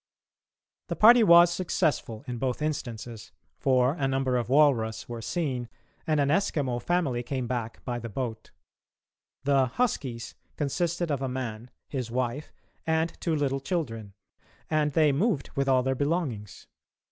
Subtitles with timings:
[0.87, 5.69] ]The party was successful in both instances, for a number of walrus were seen
[6.07, 8.49] and an Eskimo family came back by the boat.
[9.43, 12.51] The "huskies" consisted of a man, his wife,
[12.87, 14.15] and two little children,
[14.71, 16.65] and they moved with all their belongings.